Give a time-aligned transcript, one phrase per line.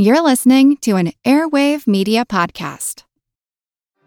[0.00, 3.02] You're listening to an Airwave Media Podcast.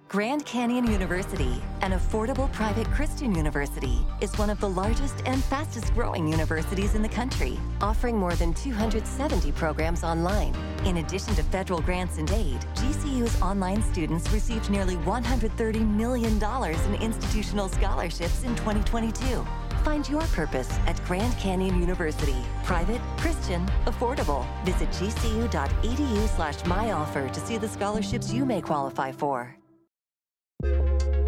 [0.07, 5.93] Grand Canyon University, an affordable private Christian university, is one of the largest and fastest
[5.93, 10.55] growing universities in the country, offering more than 270 programs online.
[10.85, 17.01] In addition to federal grants and aid, GCU's online students received nearly $130 million in
[17.01, 19.45] institutional scholarships in 2022.
[19.83, 22.35] Find your purpose at Grand Canyon University.
[22.63, 24.45] Private, Christian, affordable.
[24.63, 29.55] Visit gcu.edu slash myoffer to see the scholarships you may qualify for.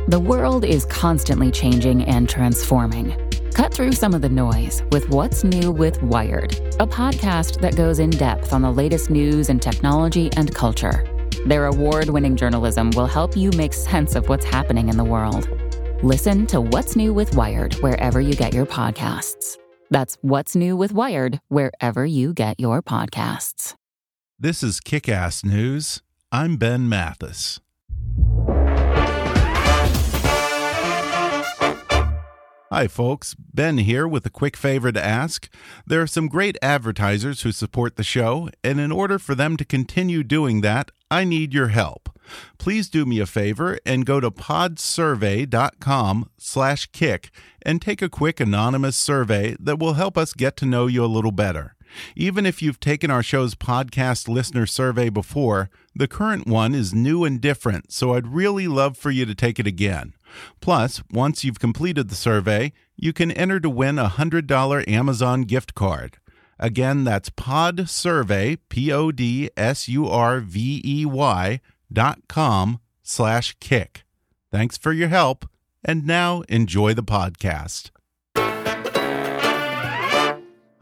[0.07, 3.17] The world is constantly changing and transforming.
[3.53, 7.99] Cut through some of the noise with What's New with Wired, a podcast that goes
[7.99, 11.07] in depth on the latest news and technology and culture.
[11.45, 15.47] Their award winning journalism will help you make sense of what's happening in the world.
[16.03, 19.57] Listen to What's New with Wired wherever you get your podcasts.
[19.89, 23.75] That's What's New with Wired wherever you get your podcasts.
[24.37, 26.01] This is Kick Ass News.
[26.29, 27.61] I'm Ben Mathis.
[32.69, 33.37] Hi, folks.
[33.53, 35.47] Ben here with a quick favor to ask.
[35.87, 39.63] There are some great advertisers who support the show, and in order for them to
[39.63, 42.09] continue doing that, I need your help.
[42.57, 47.29] Please do me a favor and go to podsurvey.com slash kick
[47.61, 51.07] and take a quick anonymous survey that will help us get to know you a
[51.07, 51.75] little better.
[52.15, 57.23] Even if you've taken our show's podcast listener survey before, the current one is new
[57.23, 60.13] and different, so I'd really love for you to take it again.
[60.59, 65.75] Plus, once you've completed the survey, you can enter to win a $100 Amazon gift
[65.75, 66.17] card.
[66.59, 69.51] Again, that's podsurvey, P-O-D-S-U-R-V-E-Y
[71.93, 74.03] dot com slash kick.
[74.51, 75.47] Thanks for your help,
[75.83, 77.91] and now enjoy the podcast.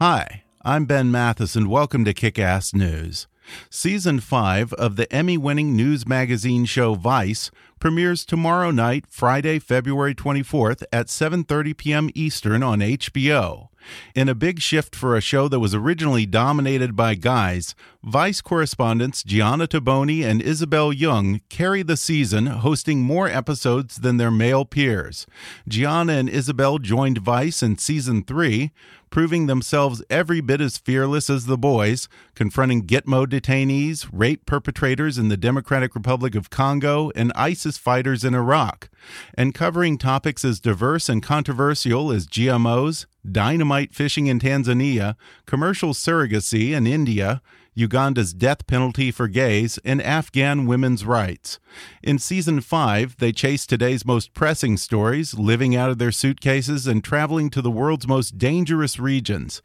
[0.00, 3.28] Hi, I'm Ben Mathis, and welcome to Kick Ass News.
[3.70, 10.14] Season 5 of the Emmy winning news magazine show Vice premieres tomorrow night, Friday, February
[10.14, 12.10] 24th at 7:30 p.m.
[12.14, 13.68] Eastern on HBO.
[14.14, 19.22] In a big shift for a show that was originally dominated by guys, Vice correspondents
[19.22, 25.26] Gianna Toboni and Isobel Yeung carry the season, hosting more episodes than their male peers.
[25.68, 28.72] Gianna and Isobel joined Vice in season 3,
[29.12, 35.28] proving themselves every bit as fearless as the boys, confronting Gitmo detainees, rape perpetrators in
[35.28, 38.88] the Democratic Republic of Congo, and ISIS fighters in Iraq,
[39.34, 45.14] and covering topics as diverse and controversial as GMOs, dynamite fishing in Tanzania,
[45.46, 47.42] commercial surrogacy in India,
[47.74, 51.58] Uganda's death penalty for gays, and Afghan women's rights.
[52.02, 57.02] In season 5, they chase today's most pressing stories, living out of their suitcases and
[57.02, 59.62] traveling to the world's most dangerous regions.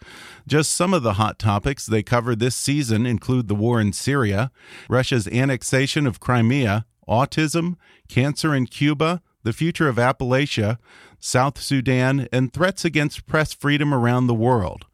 [0.48, 4.52] Just some of the hot topics they cover this season include the war in Syria,
[4.90, 7.76] Russia's annexation of Crimea, autism,
[8.08, 10.78] cancer in Cuba, the future of Appalachia,
[11.20, 14.86] South Sudan, and threats against press freedom around the world.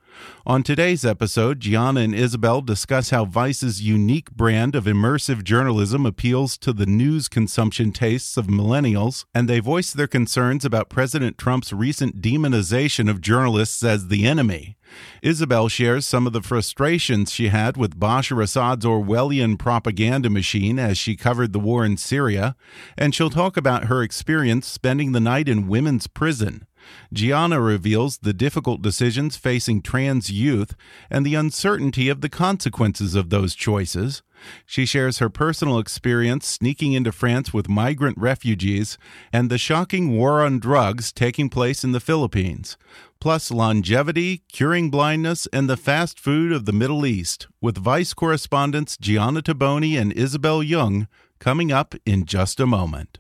[0.46, 6.58] On today's episode, Gianna and Isobel discuss how Vice's unique brand of immersive journalism appeals
[6.58, 11.72] to the news consumption tastes of millennials, and they voice their concerns about President Trump's
[11.72, 14.76] recent demonization of journalists as the enemy.
[15.24, 20.98] Isobel shares some of the frustrations she had with Bashar Assad's Orwellian propaganda machine as
[20.98, 22.56] she covered the war in Syria,
[22.98, 26.68] and she'll talk about her experience spending the night in women's prison.
[27.12, 30.76] Gianna reveals the difficult decisions facing trans youth
[31.10, 34.22] and the uncertainty of the consequences of those choices.
[34.66, 38.98] She shares her personal experience sneaking into France with migrant refugees
[39.32, 42.78] and the shocking war on drugs taking place in the Philippines,
[43.20, 48.98] plus longevity, curing blindness, and the fast food of the Middle East, with Vice correspondents
[48.98, 51.08] Gianna Toboni and Isobel Yeung
[51.40, 53.20] coming up in just a moment.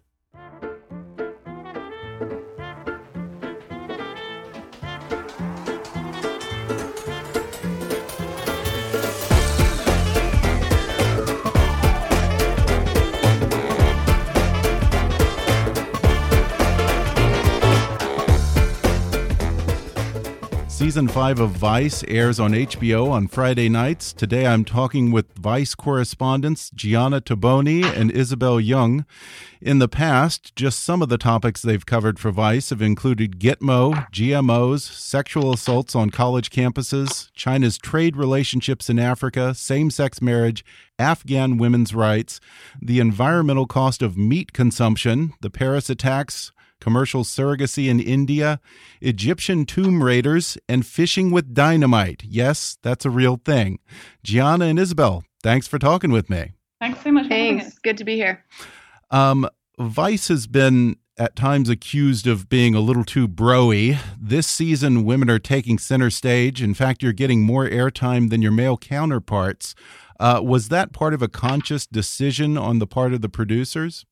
[20.94, 24.14] Season 5 of Vice airs on HBO on Friday nights.
[24.14, 29.04] Today I'm talking with Vice correspondents Gianna Toboni and Isobel Yeung.
[29.60, 34.08] In the past, just some of the topics they've covered for Vice have included Gitmo,
[34.12, 40.64] GMOs, sexual assaults on college campuses, China's trade relationships in Africa, same sex marriage,
[41.00, 42.40] Afghan women's rights,
[42.80, 46.52] the environmental cost of meat consumption, the Paris attacks,
[46.84, 48.60] commercial surrogacy in India,
[49.02, 52.24] Egyptian tomb raiders, and fishing with dynamite.
[52.24, 53.80] Yes, that's a real thing.
[54.24, 56.54] Gianna and Isobel, Thanks for talking with me.
[56.80, 57.28] Thanks so much.
[57.28, 57.78] Thanks.
[57.80, 58.44] Good to be here.
[59.12, 59.48] Um,
[59.78, 63.98] Vice has been at times accused of being a little too broy.
[64.20, 66.62] This season, women are taking center stage.
[66.62, 69.76] In fact, you're getting more airtime than your male counterparts.
[70.20, 74.06] Uh, was that part of a conscious decision on the part of the producers?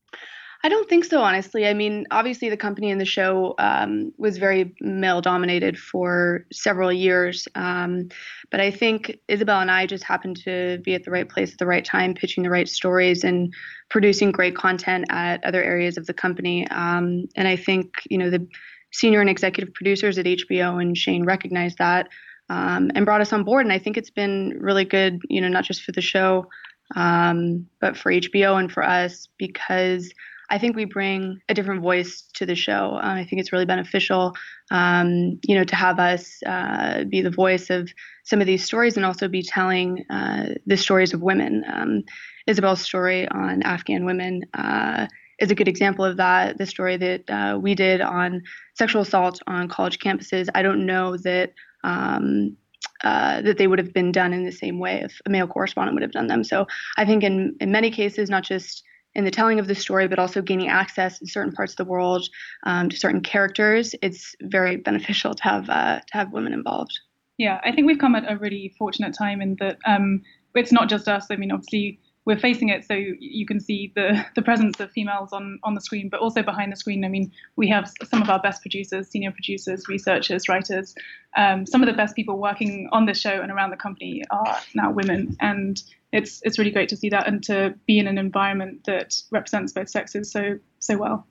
[0.64, 1.66] I don't think so, honestly.
[1.66, 6.94] I mean, obviously, the company and the show um, was very male dominated for several
[6.94, 7.48] years.
[7.56, 8.10] Um,
[8.52, 11.58] but I think Isobel and I just happened to be at the right place at
[11.58, 13.52] the right time, pitching the right stories and
[13.90, 16.68] producing great content at other areas of the company.
[16.68, 18.48] Um, and I think, you know, the
[18.94, 22.08] senior and executive producers at HBO and Shane recognized that
[22.50, 23.66] um, and brought us on board.
[23.66, 26.48] And I think it's been really good, you know, not just for the show,
[26.96, 30.14] um, but for HBO and for us because
[30.52, 33.00] I think we bring a different voice to the show.
[33.02, 34.36] Uh, I think it's really beneficial,
[34.70, 37.90] um, you know, to have us uh, be the voice of
[38.26, 41.64] some of these stories and also be telling uh, the stories of women.
[41.74, 42.04] Um,
[42.48, 45.08] Isobel's story on Afghan women uh,
[45.40, 46.58] is a good example of that.
[46.58, 48.42] The story that uh, we did on
[48.78, 50.50] sexual assault on college campuses.
[50.54, 51.54] I don't know that.
[51.86, 52.58] Um,
[53.04, 55.96] uh, that they would have been done in the same way if a male correspondent
[55.96, 56.44] would have done them.
[56.44, 58.84] So I think in, in many cases, not just
[59.16, 61.86] in the telling of the story, but also gaining access in certain parts of the
[61.86, 62.28] world
[62.64, 66.98] um, to certain characters, it's very beneficial to have uh, to have women involved.
[67.38, 70.22] Yeah, I think we've come at a really fortunate time in that um,
[70.56, 71.28] it's not just us.
[71.32, 75.34] I mean, obviously we're facing it so you can see the the presence of females
[75.34, 78.30] on on the screen but also behind the screen i mean we have some of
[78.30, 80.96] our best producers senior producers researchers writers
[81.38, 84.58] um, some of the best people working on this show and around the company are
[84.76, 88.18] now women and it's it's really great to see that and to be in an
[88.18, 91.26] environment that represents both sexes so so well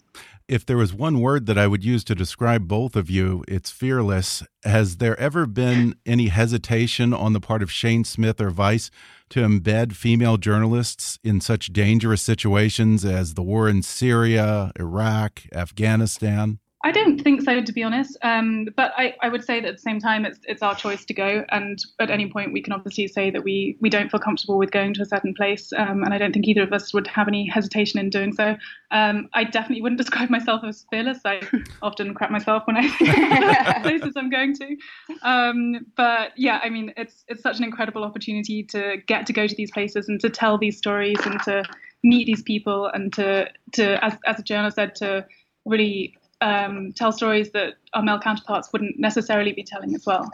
[0.48, 3.70] if there was one word that I would use to describe both of you, it's
[3.70, 4.42] fearless.
[4.64, 8.90] Has there ever been any hesitation on the part of Shane Smith or Vice
[9.30, 16.58] to embed female journalists in such dangerous situations as the war in Syria, Iraq, Afghanistan?
[16.82, 18.16] I don't think so, to be honest.
[18.22, 21.04] Um, but I, I, would say that at the same time, it's it's our choice
[21.04, 21.44] to go.
[21.50, 24.70] And at any point, we can obviously say that we we don't feel comfortable with
[24.70, 25.74] going to a certain place.
[25.76, 28.56] Um, and I don't think either of us would have any hesitation in doing so.
[28.92, 31.18] Um, I definitely wouldn't describe myself as fearless.
[31.26, 31.42] I
[31.82, 34.76] often crap myself when I think places I'm going to.
[35.20, 39.46] Um, but yeah, I mean, it's it's such an incredible opportunity to get to go
[39.46, 41.62] to these places and to tell these stories and to
[42.02, 45.26] meet these people and to to as as a journalist said to
[45.66, 50.30] really um, tell stories that our male counterparts wouldn't necessarily be telling as well.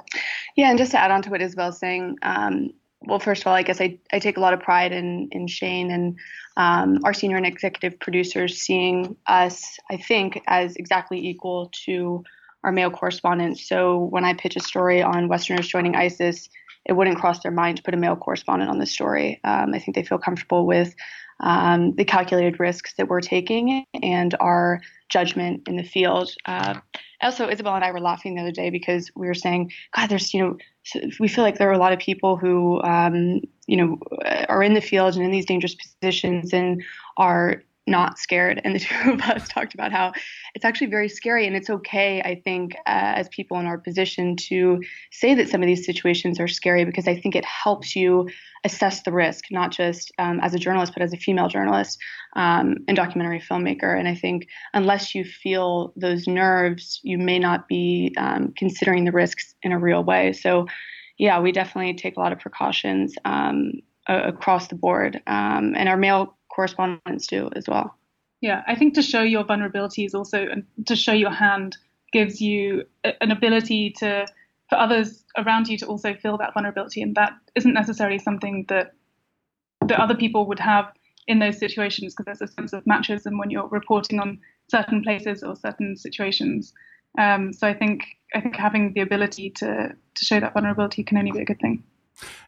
[0.57, 2.71] Yeah, and just to add on to what Isobel's saying, um,
[3.03, 5.47] well, first of all, I guess I, I take a lot of pride in in
[5.47, 6.17] Shane and
[6.57, 12.25] um, our senior and executive producers seeing us, I think, as exactly equal to
[12.65, 13.69] our male correspondents.
[13.69, 16.49] So when I pitch a story on Westerners joining ISIS,
[16.85, 19.41] it wouldn't cross their mind to put a male correspondent on the story.
[19.45, 20.95] Um, I think they feel comfortable with
[21.41, 26.35] um, the calculated risks that we're taking and our judgment in the field.
[26.45, 26.75] Uh,
[27.21, 30.35] also, Isobel and I were laughing the other day because we were saying, God, there's,
[30.35, 30.57] you know,
[31.19, 33.99] we feel like there are a lot of people who, um, you know,
[34.49, 36.83] are in the field and in these dangerous positions and
[37.17, 38.61] are not scared.
[38.65, 40.13] And the two of us talked about how
[40.55, 41.47] it's actually very scary.
[41.47, 45.63] And it's okay, I think, uh, as people in our position to say that some
[45.63, 48.29] of these situations are scary because I think it helps you
[48.65, 51.99] assess the risk, not just um, as a journalist, but as a female journalist
[52.35, 53.97] um, and documentary filmmaker.
[53.97, 59.13] And I think unless you feel those nerves, you may not be um, considering the
[59.13, 60.33] risks in a real way.
[60.33, 60.67] So,
[61.19, 63.73] yeah, we definitely take a lot of precautions um,
[64.09, 65.23] across the board.
[65.27, 67.95] Um, and our male correspondents do as well.
[68.41, 71.77] Yeah, I think to show your vulnerabilities also and to show your hand
[72.13, 74.27] gives you an ability to
[74.69, 78.95] for others around you to also feel that vulnerability and that isn't necessarily something that
[79.87, 80.87] that other people would have
[81.29, 84.39] in those situations because there's a sense of matchism when you're reporting on
[84.71, 86.73] certain places or certain situations.
[87.19, 91.19] Um, so I think I think having the ability to to show that vulnerability can
[91.19, 91.83] only be a good thing.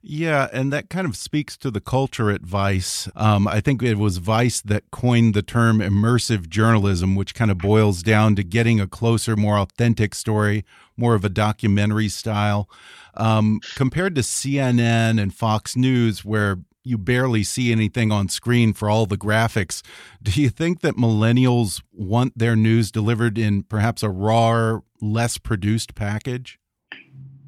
[0.03, 3.09] Yeah, and that kind of speaks to the culture at Vice.
[3.15, 7.59] Um, I think it was Vice that coined the term immersive journalism, which kind of
[7.59, 10.65] boils down to getting a closer, more authentic story,
[10.97, 12.69] more of a documentary style.
[13.15, 18.89] Um, compared to CNN and Fox News, where you barely see anything on screen for
[18.89, 19.83] all the graphics,
[20.23, 25.95] do you think that millennials want their news delivered in perhaps a raw, less produced
[25.95, 26.58] package?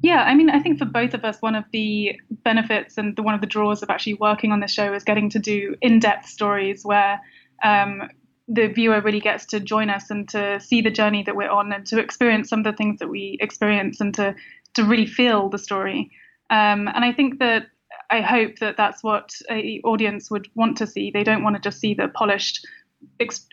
[0.01, 3.21] Yeah, I mean, I think for both of us, one of the benefits and the,
[3.21, 6.27] one of the draws of actually working on the show is getting to do in-depth
[6.27, 7.21] stories where
[7.63, 8.09] um,
[8.47, 11.71] the viewer really gets to join us and to see the journey that we're on
[11.71, 14.35] and to experience some of the things that we experience and to
[14.73, 16.09] to really feel the story.
[16.49, 17.67] Um, and I think that
[18.09, 21.11] I hope that that's what a audience would want to see.
[21.11, 22.65] They don't want to just see the polished,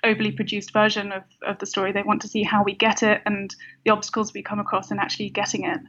[0.04, 1.92] overly produced version of, of the story.
[1.92, 4.98] They want to see how we get it and the obstacles we come across in
[4.98, 5.80] actually getting it.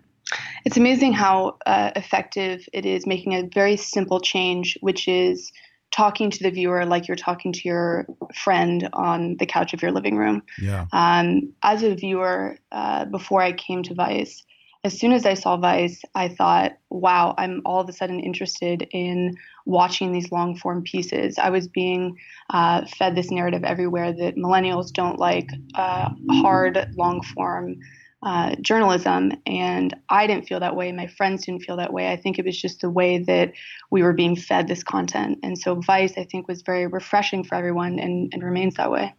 [0.66, 5.52] It's amazing how uh, effective it is making a very simple change, which is
[5.92, 8.06] talking to the viewer like you're talking to your
[8.36, 10.44] friend on the couch of your living room.
[10.62, 10.86] Yeah.
[10.94, 14.44] Um, as a viewer, uh, before I came to Vice,
[14.84, 18.88] as soon as I saw Vice, I thought, wow, I'm all of a sudden interested
[18.92, 21.38] in watching these long form pieces.
[21.38, 22.18] I was being
[22.50, 27.76] uh, fed this narrative everywhere that millennials don't like uh, hard, long form
[28.22, 29.32] uh, journalism.
[29.46, 30.92] And I didn't feel that way.
[30.92, 32.12] My friends didn't feel that way.
[32.12, 33.54] I think it was just the way that
[33.92, 35.40] we were being fed this content.
[35.44, 39.14] And so Vice, I think, was very refreshing for everyone and, and remains that way.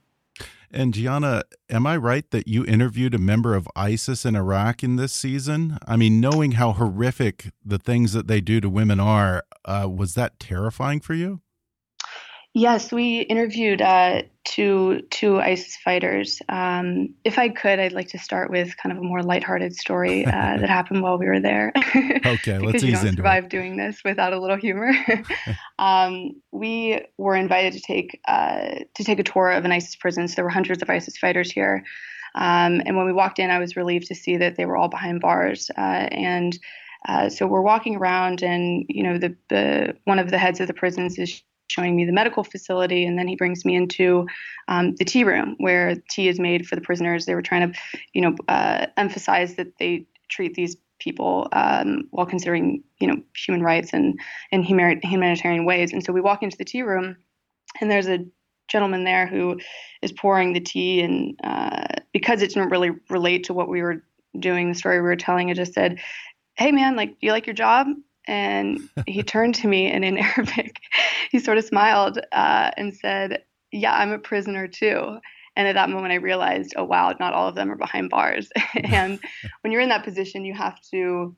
[0.72, 4.96] And Gianna, am I right that you interviewed a member of ISIS in Iraq in
[4.96, 5.78] this season?
[5.84, 10.14] I mean, knowing how horrific the things that they do to women are, uh, was
[10.14, 11.40] that terrifying for you?
[12.52, 16.42] Yes, we interviewed uh, two two ISIS fighters.
[16.48, 20.26] Um, if I could, I'd like to start with kind of a more lighthearted story
[20.26, 21.72] uh, that happened while we were there.
[22.26, 23.16] okay, let's ease into it.
[23.16, 23.50] survive it.
[23.50, 24.90] doing this without a little humor.
[25.78, 30.26] um, we were invited to take uh, to take a tour of an ISIS prison.
[30.26, 31.84] So there were hundreds of ISIS fighters here.
[32.34, 34.88] Um, and when we walked in, I was relieved to see that they were all
[34.88, 35.70] behind bars.
[35.76, 36.58] Uh, and
[37.08, 40.66] uh, so we're walking around, and you know, the the one of the heads of
[40.66, 44.26] the prisons is showing me the medical facility, and then he brings me into
[44.68, 47.26] um, the tea room where tea is made for the prisoners.
[47.26, 47.78] They were trying to,
[48.12, 53.62] you know, uh, emphasize that they treat these people um, while considering, you know, human
[53.62, 54.20] rights and
[54.52, 55.92] in humanitarian ways.
[55.92, 57.16] And so we walk into the tea room,
[57.80, 58.24] and there's a
[58.68, 59.58] gentleman there who
[60.02, 64.02] is pouring the tea, and uh, because it didn't really relate to what we were
[64.38, 65.98] doing, the story we were telling, it just said,
[66.54, 67.88] "Hey, man, like, do you like your job?"
[68.26, 70.79] And he turned to me and in Arabic,
[71.32, 75.18] he sort of smiled uh, and said, Yeah, I'm a prisoner too.
[75.56, 78.48] And at that moment, I realized, oh, wow, not all of them are behind bars.
[78.84, 79.18] and
[79.60, 81.36] when you're in that position, you have to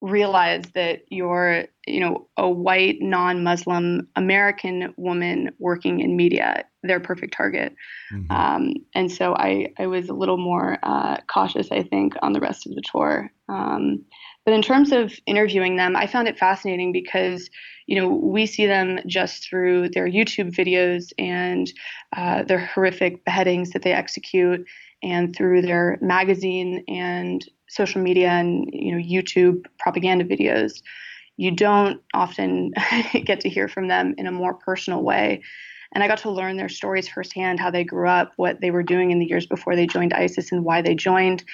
[0.00, 6.64] realize that you're, you know, a white, non-Muslim American woman working in media.
[6.82, 7.74] They're perfect target.
[8.12, 8.32] Mm-hmm.
[8.32, 12.40] Um, and so I, I was a little more uh, cautious, I think, on the
[12.40, 13.30] rest of the tour.
[13.48, 14.04] Um,
[14.44, 17.48] but in terms of interviewing them, I found it fascinating because,
[17.86, 21.72] you know, we see them just through their YouTube videos and
[22.16, 24.66] uh, their horrific beheadings that they execute,
[25.02, 30.82] and through their magazine and social media and you know YouTube propaganda videos.
[31.36, 32.72] You don't often
[33.24, 35.42] get to hear from them in a more personal way.
[35.94, 38.82] And I got to learn their stories firsthand, how they grew up, what they were
[38.82, 41.44] doing in the years before they joined ISIS, and why they joined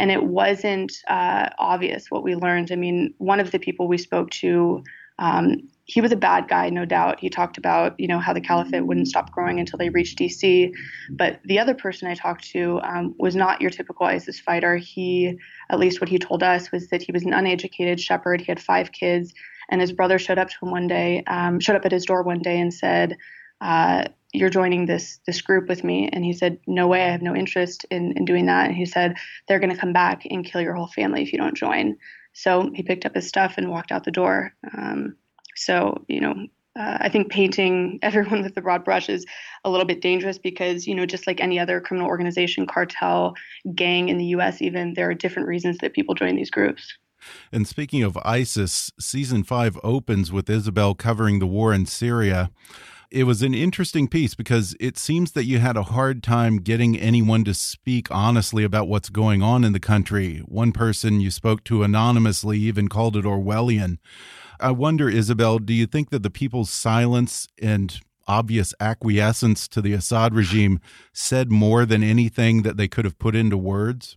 [0.00, 2.72] and it wasn't uh, obvious what we learned.
[2.72, 4.82] I mean, one of the people we spoke to,
[5.18, 7.20] um, he was a bad guy, no doubt.
[7.20, 10.72] He talked about, you know, how the caliphate wouldn't stop growing until they reached DC.
[11.10, 14.78] But the other person I talked to um, was not your typical ISIS fighter.
[14.78, 15.38] He,
[15.68, 18.40] at least what he told us, was that he was an uneducated shepherd.
[18.40, 19.34] He had five kids,
[19.68, 22.22] and his brother showed up to him one day, um, showed up at his door
[22.22, 23.18] one day and said,
[23.60, 26.08] uh, you're joining this this group with me.
[26.12, 28.66] And he said no way i have no interest in, in doing that.
[28.68, 29.16] And he said
[29.48, 31.96] they're going to come back and kill your whole family if you don't join.
[32.32, 34.54] So he picked up his stuff and walked out the door.
[34.76, 35.16] Um,
[35.56, 36.34] so you know
[36.78, 39.24] uh, i think painting everyone with the broad brush is
[39.64, 43.34] a little bit dangerous because you know just like any other criminal organization cartel
[43.74, 46.96] gang in the us even there are different reasons that people join these groups.
[47.52, 52.50] And speaking of isis season 5 opens with isobel covering the war in syria
[53.10, 56.96] it was an interesting piece because it seems that you had a hard time getting
[56.96, 60.38] anyone to speak honestly about what's going on in the country.
[60.46, 63.98] One person you spoke to anonymously even called it Orwellian.
[64.60, 67.98] I wonder, Isobel, do you think that the people's silence and
[68.28, 70.80] obvious acquiescence to the Assad regime
[71.12, 74.16] said more than anything that they could have put into words?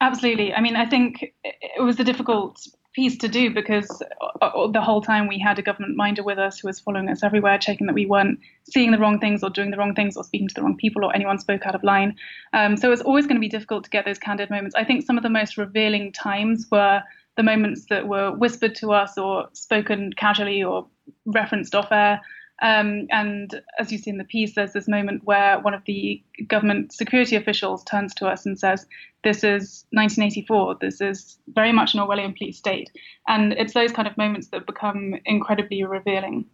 [0.00, 0.54] Absolutely.
[0.54, 2.64] I mean, I think it was a difficult
[2.98, 6.36] piece to do because uh, uh, the whole time we had a government minder with
[6.36, 9.50] us who was following us everywhere, checking that we weren't seeing the wrong things or
[9.50, 11.84] doing the wrong things or speaking to the wrong people or anyone spoke out of
[11.84, 12.16] line.
[12.52, 14.74] Um, so it's always going to be difficult to get those candid moments.
[14.74, 17.00] I think some of the most revealing times were
[17.36, 20.88] the moments that were whispered to us or spoken casually or
[21.24, 22.20] referenced off air.
[22.60, 26.22] Um, and as you see in the piece, there's this moment where one of the
[26.46, 28.86] government security officials turns to us and says,
[29.22, 30.78] This is 1984.
[30.80, 32.90] This is very much an Orwellian police state.
[33.28, 36.46] And it's those kind of moments that become incredibly revealing.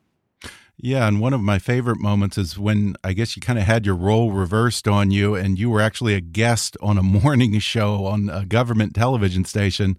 [0.76, 3.87] Yeah, and one of my favorite moments is when I guess you kind of had
[3.87, 8.06] your role reversed on you, and you were actually a guest on a morning show
[8.06, 9.96] on a government television station.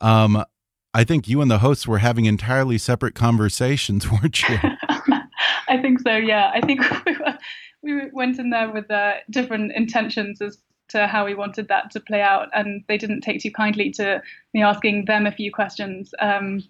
[0.00, 0.42] Um,
[0.92, 4.58] I think you and the hosts were having entirely separate conversations, weren't you?
[5.74, 6.16] I think so.
[6.16, 7.38] Yeah, I think we, were,
[7.82, 12.00] we went in there with uh, different intentions as to how we wanted that to
[12.00, 16.14] play out, and they didn't take too kindly to me asking them a few questions.
[16.20, 16.62] Um,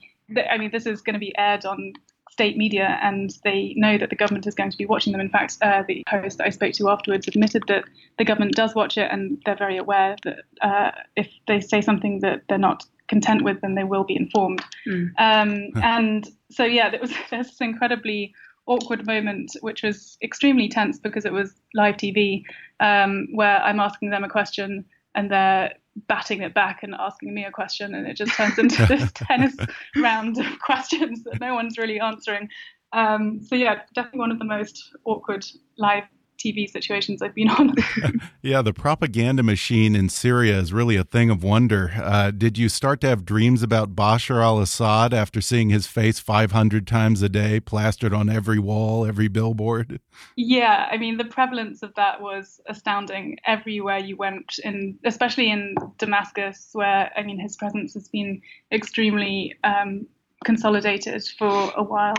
[0.50, 1.92] I mean, this is going to be aired on
[2.30, 5.20] state media, and they know that the government is going to be watching them.
[5.20, 7.84] In fact, uh, the host that I spoke to afterwards admitted that
[8.18, 12.20] the government does watch it, and they're very aware that uh, if they say something
[12.20, 14.64] that they're not content with, then they will be informed.
[14.86, 15.10] Mm.
[15.18, 18.34] Um, and so, yeah, it was this incredibly
[18.66, 22.42] awkward moment, which was extremely tense because it was live TV,
[22.80, 25.72] um, where I'm asking them a question and they're
[26.08, 29.54] batting it back and asking me a question, and it just turns into this tennis
[29.96, 32.48] round of questions that no one's really answering.
[32.92, 35.44] Um, so yeah, definitely one of the most awkward
[35.78, 36.04] live
[36.44, 37.74] TV situations I've been on.
[38.42, 41.92] yeah, the propaganda machine in Syria is really a thing of wonder.
[41.96, 46.18] Uh, did you start to have dreams about Bashar al Assad after seeing his face
[46.18, 50.00] 500 times a day plastered on every wall, every billboard?
[50.36, 55.74] Yeah, I mean, the prevalence of that was astounding everywhere you went, in, especially in
[55.98, 60.06] Damascus, where, I mean, his presence has been extremely um,
[60.44, 62.14] consolidated for a while.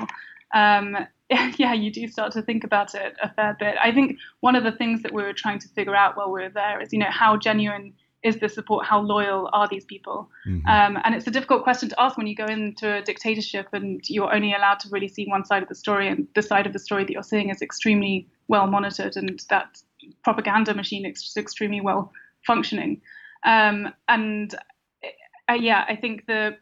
[0.54, 0.98] Um,
[1.58, 3.76] yeah, you do start to think about it a fair bit.
[3.84, 6.44] I think one of the things that we were trying to figure out while we
[6.44, 8.86] were there is, you know, how genuine is the support?
[8.86, 10.30] How loyal are these people?
[10.48, 10.68] Mm-hmm.
[10.68, 14.02] Um, and it's a difficult question to ask when you go into a dictatorship and
[14.08, 16.74] you're only allowed to really see one side of the story, and the side of
[16.74, 19.82] the story that you're seeing is extremely well monitored, and that
[20.24, 22.12] propaganda machine is extremely well
[22.46, 23.02] functioning.
[23.46, 24.54] Um, and
[25.50, 26.58] uh, yeah, I think the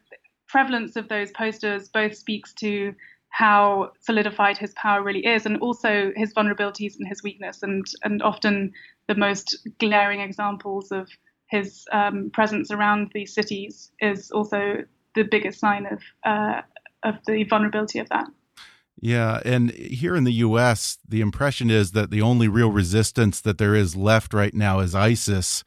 [0.48, 2.94] prevalence of those posters both speaks to
[3.34, 7.64] how solidified his power really is, and also his vulnerabilities and his weakness.
[7.64, 8.72] And and often
[9.08, 11.08] the most glaring examples of
[11.48, 14.84] his um, presence around these cities is also
[15.16, 16.60] the biggest sign of uh,
[17.02, 18.28] of the vulnerability of that.
[19.00, 23.58] Yeah, and here in the U.S., the impression is that the only real resistance that
[23.58, 25.64] there is left right now is ISIS.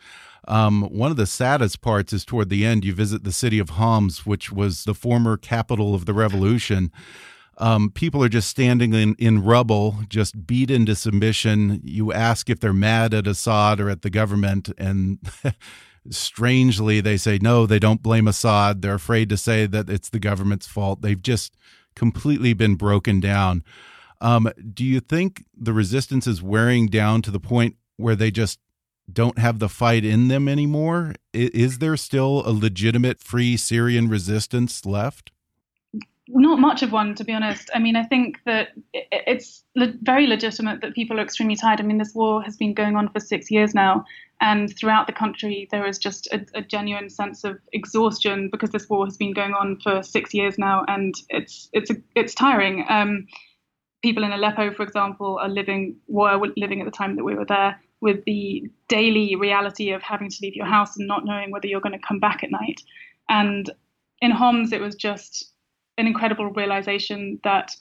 [0.48, 2.86] Um, one of the saddest parts is toward the end.
[2.86, 6.94] You visit the city of Homs, which was the former capital of the revolution.
[7.60, 11.82] Um, people are just standing in, in rubble, just beat into submission.
[11.84, 15.20] You ask if they're mad at Assad or at the government, and
[16.10, 18.82] strangely, they say no, they don't blame Assad.
[18.82, 21.02] They're afraid to say that it's the government's fault.
[21.02, 21.56] They've just
[21.96, 23.63] completely been broken down.
[24.22, 28.60] Um, do you think the resistance is wearing down to the point where they just
[29.12, 31.15] don't have the fight in them anymore?
[31.34, 35.32] Is there still a legitimate free Syrian resistance left?
[36.30, 37.70] Not much of one, to be honest.
[37.74, 41.80] I mean, I think that it's very legitimate that people are extremely tired.
[41.80, 44.06] I mean, this war has been going on for six years now,
[44.42, 48.90] and throughout the country, there is just a, a genuine sense of exhaustion because this
[48.90, 52.86] war has been going on for six years now, and it's it's it's tiring.
[52.90, 53.28] Um,
[54.02, 57.46] people in Aleppo, for example, are living were living at the time that we were
[57.46, 61.68] there with the daily reality of having to leave your house and not knowing whether
[61.68, 62.82] you're going to come back at night.
[63.28, 63.70] And
[64.22, 65.52] in Homs, it was just
[65.98, 67.72] an incredible realization that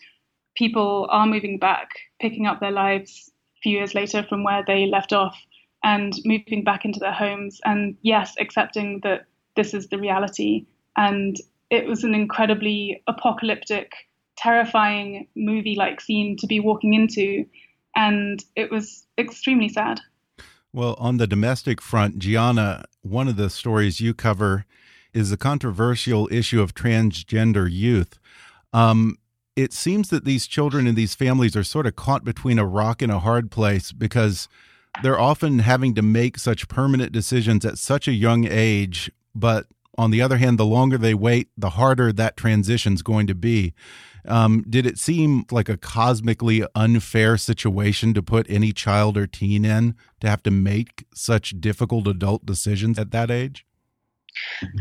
[0.56, 4.86] people are moving back, picking up their lives a few years later from where they
[4.86, 5.36] left off,
[5.84, 7.60] and moving back into their homes.
[7.64, 10.66] And yes, accepting that this is the reality.
[10.96, 11.36] And
[11.70, 13.92] it was an incredibly apocalyptic,
[14.36, 17.44] terrifying movie like scene to be walking into.
[17.94, 20.00] And it was extremely sad.
[20.72, 24.66] Well, on the domestic front, Gianna, one of the stories you cover
[25.16, 28.18] is the controversial issue of transgender youth.
[28.74, 29.16] Um,
[29.56, 33.00] it seems that these children and these families are sort of caught between a rock
[33.00, 34.46] and a hard place because
[35.02, 39.10] they're often having to make such permanent decisions at such a young age.
[39.34, 43.26] But on the other hand, the longer they wait, the harder that transition is going
[43.28, 43.72] to be.
[44.28, 49.64] Um, did it seem like a cosmically unfair situation to put any child or teen
[49.64, 53.64] in to have to make such difficult adult decisions at that age?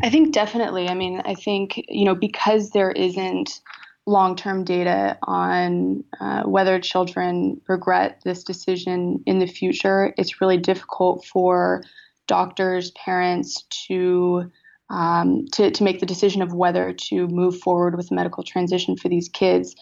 [0.04, 0.88] I think definitely.
[0.90, 3.62] I mean, I think, you know, because there isn't
[4.06, 10.58] long term data on uh, whether children regret this decision in the future, it's really
[10.58, 11.84] difficult for
[12.28, 14.52] doctors, parents to.
[14.88, 18.96] Um, to, to make the decision of whether to move forward with a medical transition
[18.96, 19.76] for these kids.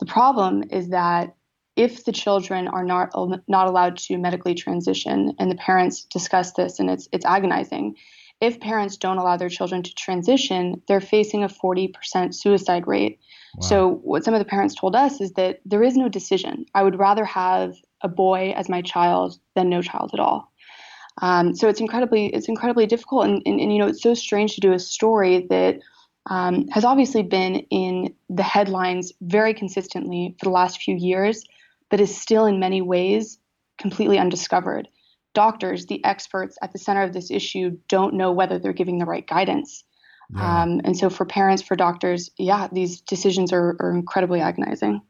[0.00, 1.36] The problem is that
[1.76, 3.10] if the children are not
[3.46, 7.94] not allowed to medically transition, and the parents discuss this, and it's it's agonizing
[8.40, 13.18] if parents don't allow their children to transition, they're facing a 40% suicide rate.
[13.56, 13.66] Wow.
[13.66, 16.66] So, what some of the parents told us is that there is no decision.
[16.74, 20.52] I would rather have a boy as my child than no child at all.
[21.20, 24.54] Um, so it's incredibly it's incredibly difficult, and, and, and, you know it's so strange
[24.54, 25.80] to do a story that
[26.30, 31.44] um, has obviously been in the headlines very consistently for the last few years,
[31.90, 33.38] but is still in many ways
[33.78, 34.88] completely undiscovered.
[35.34, 39.04] Doctors, the experts at the center of this issue, don't know whether they're giving the
[39.04, 39.84] right guidance.
[40.34, 40.62] Yeah.
[40.62, 45.00] Um, and so, for parents, for doctors, yeah, these decisions are, are incredibly agonizing.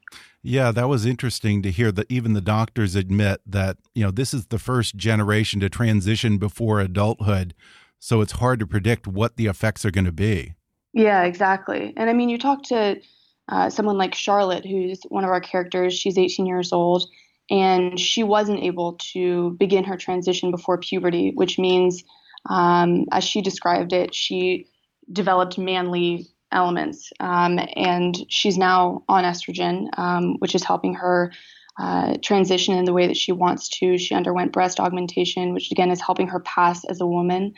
[0.42, 4.32] Yeah, that was interesting to hear that even the doctors admit that, you know, this
[4.32, 7.54] is the first generation to transition before adulthood.
[7.98, 10.54] So it's hard to predict what the effects are going to be.
[10.92, 11.92] Yeah, exactly.
[11.96, 13.00] And I mean, you talk to
[13.48, 15.94] uh, someone like Charlotte, who's one of our characters.
[15.94, 17.08] She's 18 years old,
[17.50, 22.04] and she wasn't able to begin her transition before puberty, which means,
[22.48, 24.66] um, as she described it, she
[25.10, 27.10] developed manly elements.
[27.20, 31.32] Um, and she's now on estrogen, um, which is helping her
[31.78, 33.98] uh, transition in the way that she wants to.
[33.98, 37.54] She underwent breast augmentation, which again is helping her pass as a woman.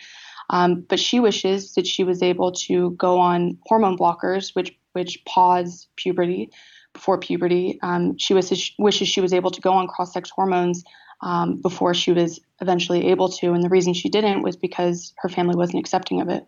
[0.51, 5.25] Um, but she wishes that she was able to go on hormone blockers, which which
[5.25, 6.51] pause puberty
[6.93, 7.79] before puberty.
[7.83, 10.85] Um, she wishes, wishes she was able to go on cross-sex hormones
[11.23, 15.29] um, before she was eventually able to, and the reason she didn't was because her
[15.29, 16.47] family wasn't accepting of it.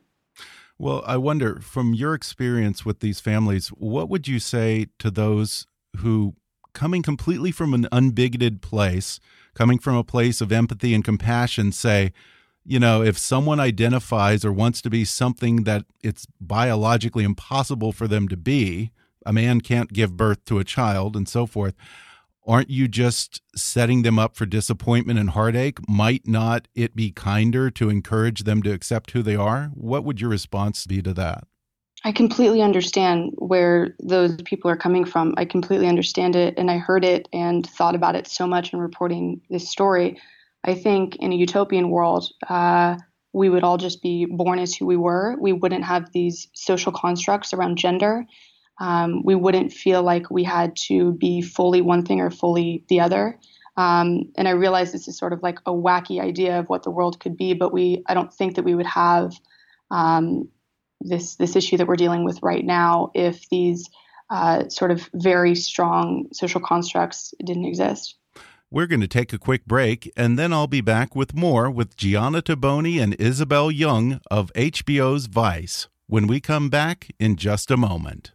[0.78, 5.66] Well, I wonder, from your experience with these families, what would you say to those
[5.98, 6.34] who,
[6.72, 9.20] coming completely from an unbigoted place,
[9.54, 12.12] coming from a place of empathy and compassion, say,
[12.64, 18.08] you know, if someone identifies or wants to be something that it's biologically impossible for
[18.08, 18.90] them to be,
[19.24, 21.74] a man can't give birth to a child and so forth
[22.46, 25.78] aren't you just setting them up for disappointment and heartache?
[25.88, 29.70] Might not it be kinder to encourage them to accept who they are?
[29.74, 31.44] What would your response be to that?
[32.04, 35.34] I completely understand where those people are coming from.
[35.36, 38.80] I completely understand it, and I heard it and thought about it so much in
[38.80, 40.20] reporting this story.
[40.64, 42.96] I think in a utopian world, uh,
[43.32, 45.36] we would all just be born as who we were.
[45.40, 48.26] We wouldn't have these social constructs around gender
[48.80, 53.00] um, we wouldn't feel like we had to be fully one thing or fully the
[53.00, 53.38] other.
[53.76, 56.90] Um, and I realize this is sort of like a wacky idea of what the
[56.90, 59.32] world could be, but we I don't think that we would have
[59.90, 60.48] um,
[61.00, 63.88] this this issue that we're dealing with right now if these
[64.30, 68.16] uh, sort of very strong social constructs didn't exist.
[68.70, 71.94] We're going to take a quick break, and then I'll be back with more with
[71.96, 77.76] Gianna Toboni and Isobel Yeung of HBO's Vice when we come back in just a
[77.76, 78.32] moment.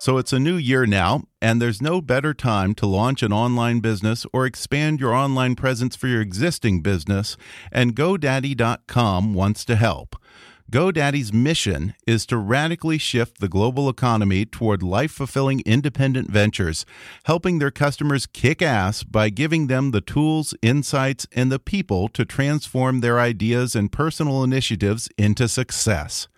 [0.00, 3.80] So it's a new year now, and there's no better time to launch an online
[3.80, 7.36] business or expand your online presence for your existing business,
[7.72, 10.14] and GoDaddy.com wants to help.
[10.70, 16.86] GoDaddy's mission is to radically shift the global economy toward life fulfilling independent ventures,
[17.24, 22.24] helping their customers kick ass by giving them the tools, insights, and the people to
[22.24, 26.28] transform their ideas and personal initiatives into success.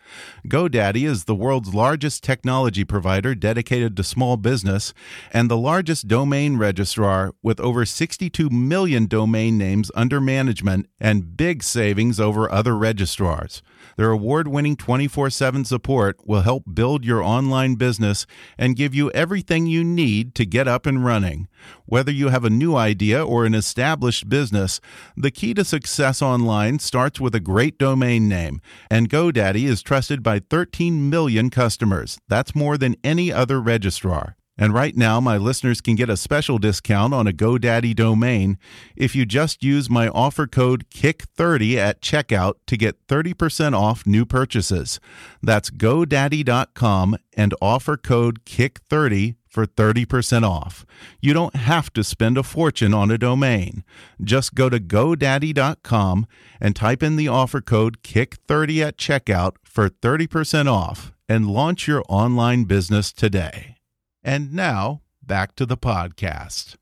[0.46, 4.92] GoDaddy is the world's largest technology provider dedicated to small business
[5.33, 11.62] and the largest domain registrar with over 62 million domain names under management and big
[11.62, 13.62] savings over other registrars.
[13.96, 19.11] Their award winning 24 7 support will help build your online business and give you
[19.11, 21.49] everything you need to get up and running.
[21.87, 24.81] Whether you have a new idea or an established business,
[25.16, 30.23] the key to success online starts with a great domain name, and GoDaddy is trusted
[30.23, 32.18] by 13 million customers.
[32.29, 34.37] That's more than any other registrar.
[34.61, 38.59] And right now, my listeners can get a special discount on a GoDaddy domain
[38.94, 44.27] if you just use my offer code KICK30 at checkout to get 30% off new
[44.27, 45.01] purchases.
[45.42, 50.86] That's GoDaddy.com and offer code KICK30 for 30% off.
[51.20, 53.84] You don't have to spend a fortune on a domain.
[54.22, 56.26] Just go to GoDaddy.com
[56.60, 62.04] and type in the offer code KICK30 at checkout for 30% off and launch your
[62.08, 63.76] online business today.
[64.22, 66.76] And now, back to the podcast.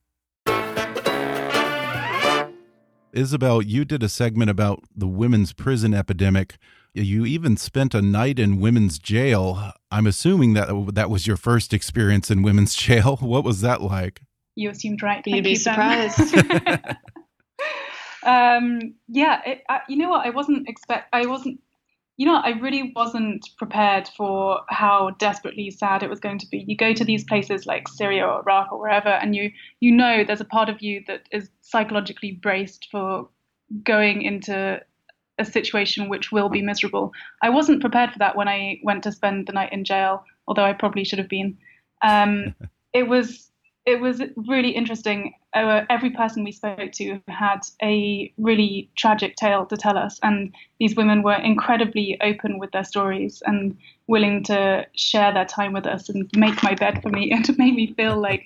[3.13, 6.57] Isobel, you did a segment about the women's prison epidemic.
[6.95, 9.73] You even spent a night in women's jail.
[9.91, 13.17] I'm assuming that that was your first experience in women's jail.
[13.17, 14.23] What was that like?
[14.57, 15.23] You assumed right.
[15.27, 16.35] You'd be you, surprised.
[18.25, 20.27] um, yeah, it, I, you know what?
[20.27, 21.09] I wasn't expect.
[21.13, 21.61] I wasn't
[22.19, 26.65] you know, I really wasn't prepared for how desperately sad it was going to be.
[26.67, 30.25] You go to these places like Syria or Iraq or wherever, and you you know
[30.25, 33.29] there's a part of you that is psychologically braced for
[33.85, 34.81] going into
[35.39, 37.13] a situation which will be miserable.
[37.41, 40.65] I wasn't prepared for that when I went to spend the night in jail, although
[40.65, 41.57] I probably should have been.
[42.03, 42.53] Um,
[42.93, 43.48] it was
[43.89, 45.33] it was really interesting.
[45.55, 50.55] Uh, every person we spoke to had a really tragic tale to tell us, and
[50.79, 55.87] these women were incredibly open with their stories and willing to share their time with
[55.87, 58.45] us and make my bed for me and to make me feel like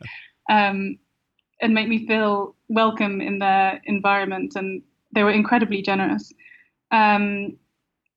[0.48, 0.96] um,
[1.60, 4.54] and make me feel welcome in their environment.
[4.54, 6.32] And they were incredibly generous.
[6.92, 7.56] Um,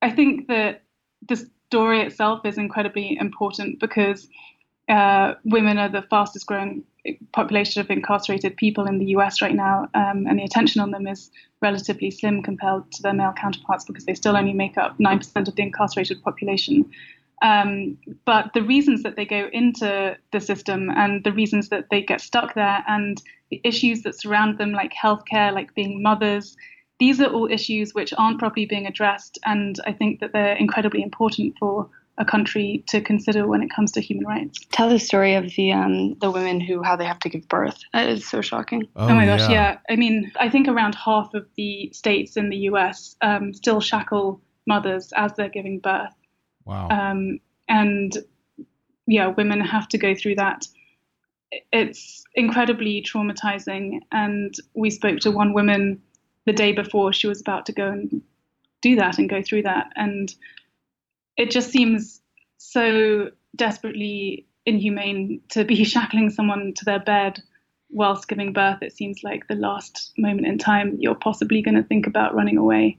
[0.00, 0.82] I think that
[1.28, 4.28] the story itself is incredibly important because
[4.88, 6.84] uh, women are the fastest growing
[7.32, 11.06] population of incarcerated people in the US right now, um, and the attention on them
[11.06, 11.30] is
[11.62, 15.56] relatively slim compared to their male counterparts because they still only make up 9% of
[15.56, 16.90] the incarcerated population.
[17.42, 22.00] Um, but the reasons that they go into the system and the reasons that they
[22.00, 26.56] get stuck there and the issues that surround them, like healthcare, like being mothers,
[26.98, 29.38] these are all issues which aren't properly being addressed.
[29.44, 31.88] And I think that they're incredibly important for
[32.18, 34.58] a country to consider when it comes to human rights.
[34.72, 37.78] Tell the story of the um, the women who how they have to give birth.
[37.92, 38.88] That is so shocking.
[38.96, 39.50] Oh, oh my gosh, yeah.
[39.50, 39.78] yeah.
[39.90, 43.16] I mean, I think around half of the states in the U.S.
[43.20, 46.14] Um, still shackle mothers as they're giving birth.
[46.64, 46.88] Wow.
[46.88, 48.16] Um, and
[49.06, 50.66] yeah, women have to go through that.
[51.72, 54.00] It's incredibly traumatizing.
[54.12, 56.02] And we spoke to one woman
[56.44, 58.22] the day before she was about to go and
[58.82, 59.90] do that and go through that.
[59.96, 60.34] And
[61.36, 62.20] it just seems
[62.58, 67.42] so desperately inhumane to be shackling someone to their bed
[67.90, 68.82] whilst giving birth.
[68.82, 72.58] It seems like the last moment in time you're possibly going to think about running
[72.58, 72.98] away.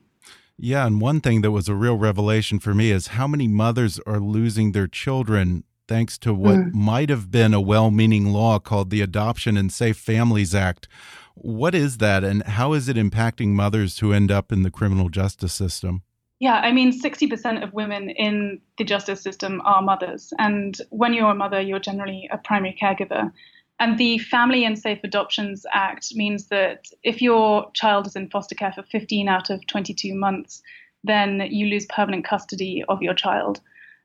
[0.60, 4.00] Yeah, and one thing that was a real revelation for me is how many mothers
[4.08, 6.74] are losing their children thanks to what mm.
[6.74, 10.88] might have been a well meaning law called the Adoption and Safe Families Act.
[11.36, 15.10] What is that, and how is it impacting mothers who end up in the criminal
[15.10, 16.02] justice system?
[16.40, 20.32] Yeah, I mean, 60% of women in the justice system are mothers.
[20.38, 23.32] And when you're a mother, you're generally a primary caregiver.
[23.80, 28.56] And the Family and Safe Adoptions Act means that if your child is in foster
[28.56, 30.62] care for 15 out of 22 months,
[31.04, 33.62] then you lose permanent custody of your child.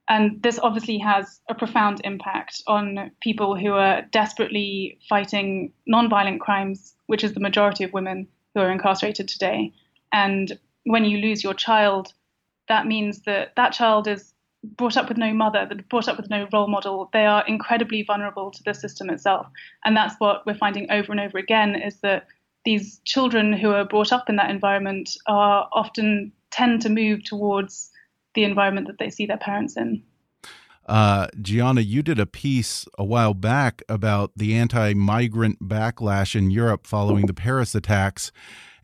[0.08, 6.94] And this obviously has a profound impact on people who are desperately fighting nonviolent crimes,
[7.06, 9.72] which is the majority of women who are incarcerated today.
[10.12, 12.12] And when you lose your child,
[12.72, 14.32] that means that that child is
[14.64, 17.10] brought up with no mother, that brought up with no role model.
[17.12, 19.46] They are incredibly vulnerable to the system itself.
[19.84, 22.26] And that's what we're finding over and over again is that
[22.64, 27.90] these children who are brought up in that environment are often tend to move towards
[28.34, 30.02] the environment that they see their parents in.
[30.86, 36.50] Uh, Gianna, you did a piece a while back about the anti migrant backlash in
[36.50, 38.32] Europe following the Paris attacks.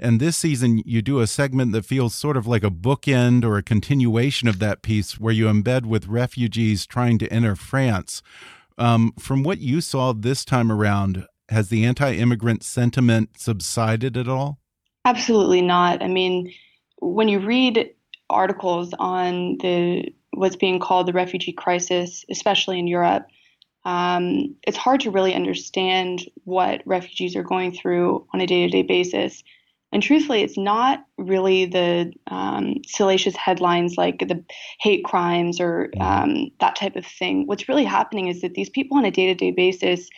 [0.00, 3.56] And this season, you do a segment that feels sort of like a bookend or
[3.56, 8.22] a continuation of that piece where you embed with refugees trying to enter France.
[8.76, 14.28] Um, from what you saw this time around, has the anti immigrant sentiment subsided at
[14.28, 14.58] all?
[15.04, 16.02] Absolutely not.
[16.02, 16.52] I mean,
[17.00, 17.90] when you read
[18.30, 23.26] articles on the what's being called the refugee crisis, especially in Europe,
[23.84, 29.42] um, it's hard to really understand what refugees are going through on a day-to-day basis.
[29.90, 34.44] And truthfully, it's not really the um, salacious headlines like the
[34.80, 37.46] hate crimes or um, that type of thing.
[37.46, 40.08] What's really happening is that these people on a day-to-day basis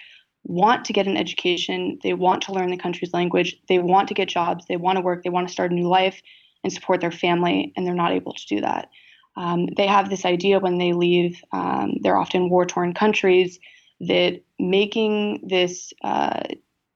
[0.45, 4.15] want to get an education, they want to learn the country's language, they want to
[4.15, 6.21] get jobs, they want to work, they want to start a new life,
[6.65, 8.89] and support their family, and they're not able to do that.
[9.37, 13.59] Um, they have this idea when they leave, um, they're often war torn countries,
[14.01, 16.43] that making this uh,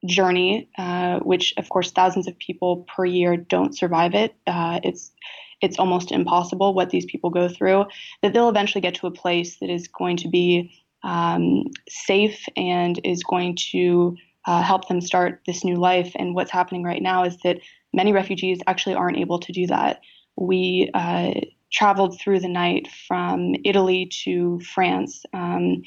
[0.06, 5.12] journey, uh, which of course thousands of people per year don't survive it, uh, it's
[5.60, 7.86] it's almost impossible what these people go through,
[8.22, 10.70] that they'll eventually get to a place that is going to be
[11.02, 16.12] um, safe and is going to uh, help them start this new life.
[16.16, 17.60] And what's happening right now is that
[17.92, 20.00] many refugees actually aren't able to do that.
[20.36, 21.32] We uh,
[21.72, 25.82] traveled through the night from Italy to France um,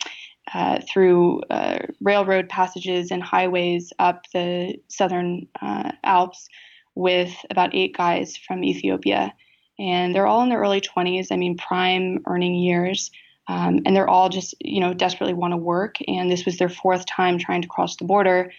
[0.53, 6.47] uh, through uh, railroad passages and highways up the southern uh, Alps
[6.95, 9.33] with about eight guys from Ethiopia.
[9.79, 13.11] And they're all in their early 20s, I mean, prime earning years.
[13.47, 15.97] Um, and they're all just, you know, desperately want to work.
[16.07, 18.51] And this was their fourth time trying to cross the border.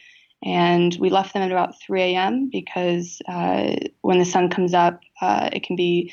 [0.44, 2.48] And we left them at about 3 a.m.
[2.50, 6.12] because uh, when the sun comes up, uh, it can be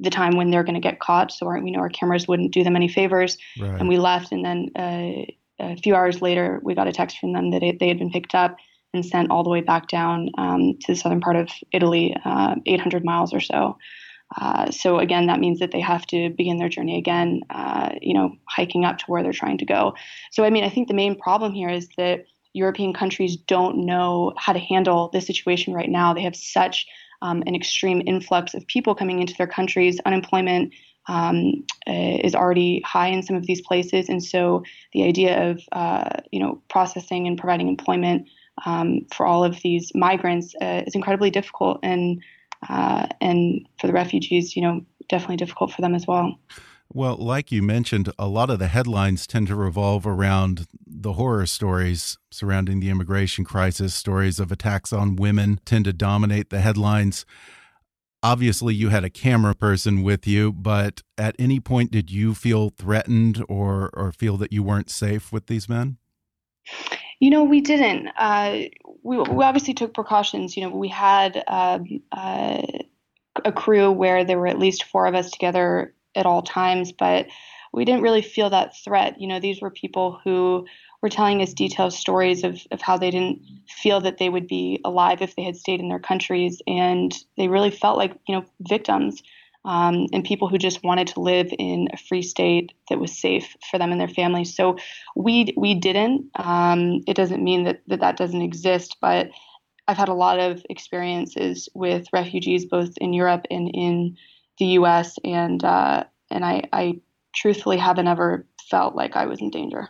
[0.00, 1.32] the time when they're going to get caught.
[1.32, 3.36] So our, we know our cameras wouldn't do them any favors.
[3.60, 3.80] Right.
[3.80, 4.32] And we left.
[4.32, 5.24] And then uh,
[5.60, 8.10] a few hours later, we got a text from them that it, they had been
[8.10, 8.56] picked up
[8.94, 12.54] and sent all the way back down um, to the southern part of Italy, uh,
[12.64, 13.76] 800 miles or so.
[14.36, 18.12] Uh, so again, that means that they have to begin their journey again, uh, you
[18.12, 19.94] know, hiking up to where they're trying to go.
[20.32, 24.32] So I mean, I think the main problem here is that European countries don't know
[24.36, 26.12] how to handle this situation right now.
[26.12, 26.86] They have such
[27.22, 30.00] um, an extreme influx of people coming into their countries.
[30.06, 30.72] Unemployment
[31.08, 36.08] um, is already high in some of these places, and so the idea of uh,
[36.30, 38.28] you know processing and providing employment
[38.66, 42.22] um, for all of these migrants uh, is incredibly difficult, and
[42.68, 46.38] uh, and for the refugees, you know, definitely difficult for them as well.
[46.90, 51.44] Well, like you mentioned, a lot of the headlines tend to revolve around the horror
[51.44, 53.94] stories surrounding the immigration crisis.
[53.94, 57.26] Stories of attacks on women tend to dominate the headlines.
[58.22, 62.70] Obviously, you had a camera person with you, but at any point did you feel
[62.70, 65.98] threatened or, or feel that you weren't safe with these men?
[67.20, 68.08] You know, we didn't.
[68.16, 68.62] Uh,
[69.02, 70.56] we, we obviously took precautions.
[70.56, 72.62] You know, we had um, uh,
[73.44, 77.26] a crew where there were at least four of us together at all times, but
[77.72, 79.20] we didn't really feel that threat.
[79.20, 80.66] You know, these were people who
[81.02, 84.80] were telling us detailed stories of, of how they didn't feel that they would be
[84.84, 86.60] alive if they had stayed in their countries.
[86.66, 89.22] And they really felt like, you know, victims
[89.64, 93.56] um, and people who just wanted to live in a free state that was safe
[93.70, 94.56] for them and their families.
[94.56, 94.78] So
[95.14, 96.30] we, we didn't.
[96.36, 99.30] Um, it doesn't mean that, that that doesn't exist, but
[99.86, 104.16] I've had a lot of experiences with refugees both in Europe and in
[104.58, 105.16] the U.S.
[105.24, 107.00] and uh, and I, I
[107.34, 109.88] truthfully haven't ever felt like I was in danger.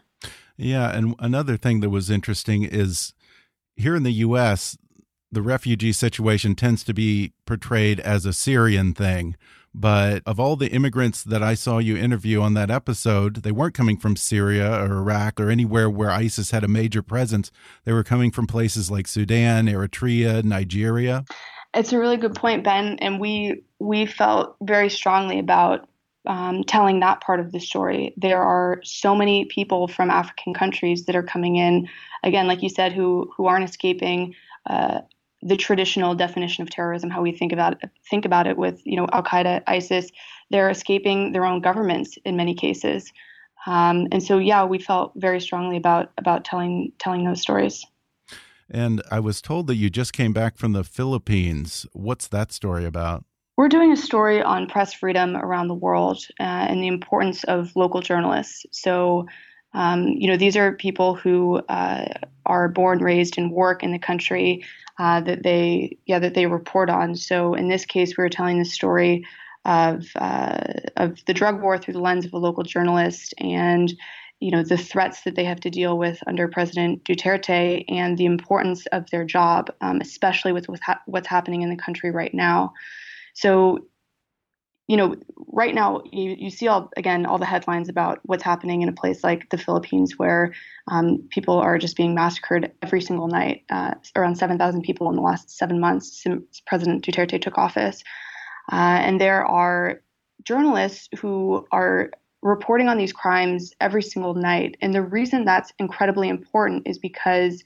[0.57, 3.15] Yeah, and another thing that was interesting is
[3.77, 4.77] here in the U.S.,
[5.31, 9.37] the refugee situation tends to be portrayed as a Syrian thing.
[9.75, 13.75] But of all the immigrants that I saw you interview on that episode, they weren't
[13.75, 17.53] coming from Syria or Iraq or anywhere where ISIS had a major presence.
[17.85, 21.25] They were coming from places like Sudan, Eritrea, Nigeria.
[21.75, 25.89] It's a really good point, Ben, and we we felt very strongly about
[26.27, 28.13] um, telling that part of the story.
[28.17, 31.89] There are so many people from African countries that are coming in,
[32.23, 34.35] again, like you said, who who aren't escaping
[34.69, 35.01] uh,
[35.43, 38.97] the traditional definition of terrorism, how we think about it, think about it with you
[38.97, 40.11] know Al Qaeda, ISIS.
[40.51, 43.11] They're escaping their own governments in many cases,
[43.67, 47.85] um, and so yeah, we felt very strongly about about telling telling those stories.
[48.71, 51.87] And I was told that you just came back from the Philippines.
[51.93, 53.25] What's that story about?
[53.59, 57.75] We're doing a story on press freedom around the world uh, and the importance of
[57.75, 58.65] local journalists.
[58.71, 59.27] So,
[59.75, 62.05] um, you know, these are people who uh,
[62.47, 64.65] are born, raised, and work in the country
[65.01, 67.17] uh, that they, yeah, that they report on.
[67.17, 69.27] So, in this case, we were telling the story
[69.65, 70.61] of uh,
[70.97, 73.93] of the drug war through the lens of a local journalist and
[74.39, 78.25] you know, the threats that they have to deal with under President Duterte and the
[78.25, 82.33] importance of their job, um, especially with what's, ha- what's happening in the country right
[82.33, 82.73] now.
[83.39, 83.79] So,
[84.89, 85.15] you know,
[85.53, 88.93] right now you, you see all again all the headlines about what's happening in a
[88.93, 90.55] place like the Philippines, where
[90.89, 93.63] um, people are just being massacred every single night.
[93.71, 98.03] Uh, around 7,000 people in the last seven months since President Duterte took office,
[98.73, 100.01] uh, and there are
[100.43, 102.11] journalists who are
[102.43, 104.77] reporting on these crimes every single night.
[104.81, 107.63] And the reason that's incredibly important is because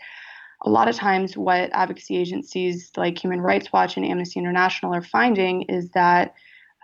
[0.64, 5.02] a lot of times what advocacy agencies like Human Rights Watch and Amnesty International are
[5.02, 6.34] finding is that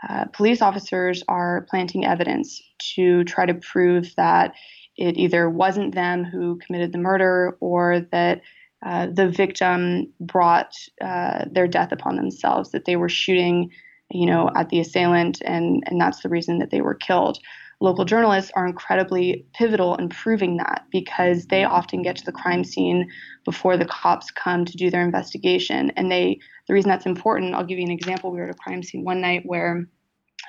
[0.08, 2.62] uh, police officers are planting evidence
[2.94, 4.54] to try to prove that
[4.96, 8.42] it either wasn't them who committed the murder or that
[8.84, 13.70] uh, the victim brought uh, their death upon themselves, that they were shooting,
[14.10, 17.38] you know, at the assailant, and and that's the reason that they were killed
[17.80, 22.64] local journalists are incredibly pivotal in proving that because they often get to the crime
[22.64, 23.08] scene
[23.44, 25.90] before the cops come to do their investigation.
[25.90, 28.32] And they, the reason that's important, I'll give you an example.
[28.32, 29.86] We were at a crime scene one night where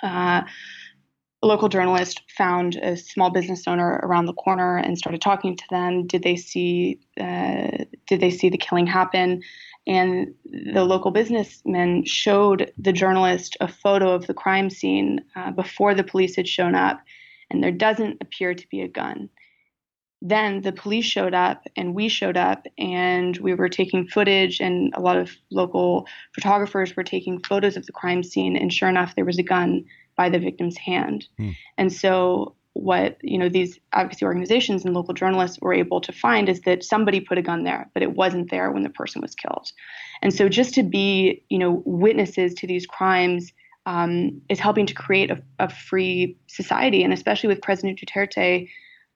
[0.02, 0.42] uh,
[1.42, 5.64] a local journalist found a small business owner around the corner and started talking to
[5.70, 6.08] them.
[6.08, 7.00] Did they see?
[7.20, 9.42] Uh, did they see the killing happen?
[9.88, 15.96] And the local businessman showed the journalist a photo of the crime scene uh, before
[15.96, 17.00] the police had shown up
[17.50, 19.30] and there doesn't appear to be a gun.
[20.22, 24.94] Then the police showed up and we showed up and we were taking footage and
[24.96, 29.16] a lot of local photographers were taking photos of the crime scene and sure enough
[29.16, 29.86] there was a gun
[30.18, 31.28] by the victim's hand.
[31.38, 31.52] Hmm.
[31.78, 36.48] And so what you know these advocacy organizations and local journalists were able to find
[36.48, 39.36] is that somebody put a gun there but it wasn't there when the person was
[39.36, 39.72] killed
[40.22, 43.52] and so just to be you know witnesses to these crimes
[43.86, 47.04] um, is helping to create a, a, free society.
[47.04, 48.70] And especially with President Duterte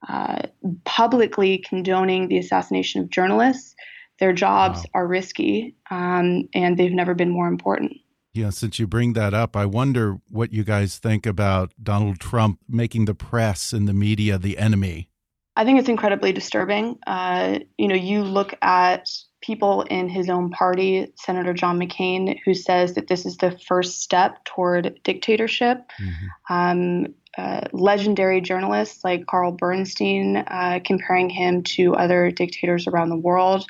[0.08, 0.42] uh,
[0.84, 3.74] publicly condoning the assassination of journalists,
[4.18, 4.84] their jobs wow.
[4.94, 7.92] are risky um, and they've never been more important.
[8.32, 12.58] Yeah, since you bring that up, I wonder what you guys think about Donald Trump
[12.68, 15.08] making the press and the media the enemy.
[15.56, 16.98] I think it's incredibly disturbing.
[17.06, 19.08] Uh, you know, you look at
[19.44, 24.00] people in his own party, Senator John McCain, who says that this is the first
[24.00, 25.78] step toward dictatorship.
[26.00, 26.54] Mm-hmm.
[26.54, 33.16] Um, uh, legendary journalists like Carl Bernstein uh, comparing him to other dictators around the
[33.16, 33.66] world.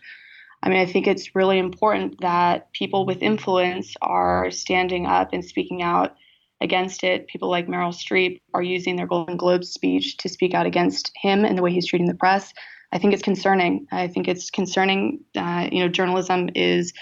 [0.63, 5.45] I mean, I think it's really important that people with influence are standing up and
[5.45, 6.15] speaking out
[6.61, 7.27] against it.
[7.27, 11.45] People like Meryl Streep are using their Golden Globe speech to speak out against him
[11.45, 12.53] and the way he's treating the press.
[12.95, 13.87] I think it's concerning.
[13.91, 15.25] I think it's concerning.
[15.37, 16.93] Uh, you know, journalism is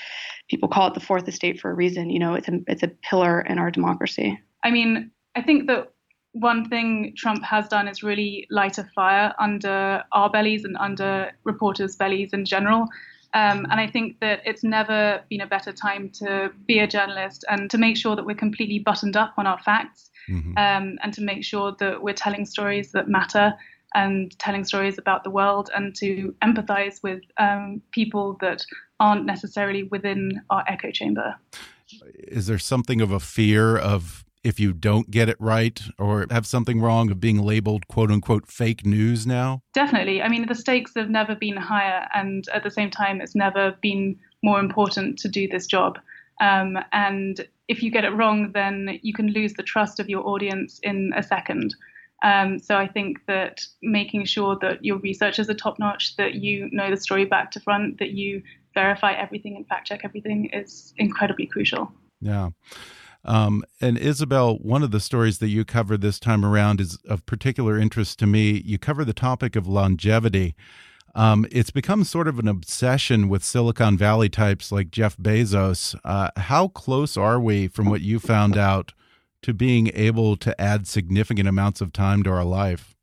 [0.49, 2.11] people call it the fourth estate for a reason.
[2.11, 4.41] You know, it's a it's a pillar in our democracy.
[4.65, 5.93] I mean, I think that
[6.33, 11.31] one thing Trump has done is really light a fire under our bellies and under
[11.45, 12.89] reporters' bellies in general.
[13.35, 17.45] Um, and I think that it's never been a better time to be a journalist
[17.49, 20.51] and to make sure that we're completely buttoned up on our facts mm-hmm.
[20.59, 23.55] um, and to make sure that we're telling stories that matter
[23.95, 28.65] and telling stories about the world and to empathize with um, people that
[29.01, 31.37] aren't necessarily within our echo chamber.
[32.15, 36.47] Is there something of a fear of if you don't get it right or have
[36.47, 39.63] something wrong of being labeled quote unquote fake news now?
[39.75, 40.23] Definitely.
[40.23, 43.77] I mean, the stakes have never been higher, and at the same time, it's never
[43.83, 45.99] been more important to do this job.
[46.41, 50.27] Um, and if you get it wrong, then you can lose the trust of your
[50.27, 51.75] audience in a second.
[52.23, 56.69] Um, so I think that making sure that your researchers are top notch, that you
[56.71, 58.43] know the story back to front, that you
[58.75, 61.93] verify everything and fact check everything is incredibly crucial.
[62.21, 62.51] Yeah.
[63.25, 67.25] Um, and Isobel, one of the stories that you cover this time around is of
[67.27, 68.63] particular interest to me.
[68.65, 70.55] You cover the topic of longevity.
[71.15, 75.95] Um, it's become sort of an obsession with Silicon Valley types like Jeff Bezos.
[76.05, 78.93] Uh, how close are we, from what you found out,
[79.43, 82.95] to being able to add significant amounts of time to our life?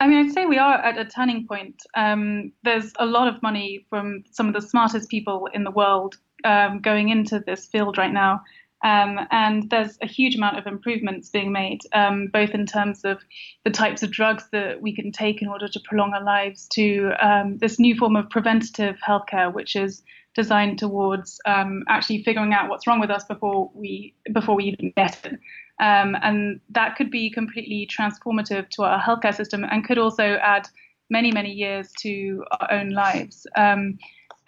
[0.00, 1.82] I mean, I'd say we are at a turning point.
[1.94, 6.16] Um, there's a lot of money from some of the smartest people in the world
[6.44, 8.42] um, going into this field right now.
[8.84, 13.24] Um, and there's a huge amount of improvements being made, um, both in terms of
[13.64, 17.12] the types of drugs that we can take in order to prolong our lives, to
[17.18, 20.02] um, this new form of preventative healthcare, which is
[20.34, 24.92] designed towards um, actually figuring out what's wrong with us before we before we even
[24.96, 25.38] get it.
[25.80, 30.68] Um, and that could be completely transformative to our healthcare system, and could also add
[31.10, 33.46] many many years to our own lives.
[33.56, 33.98] Um,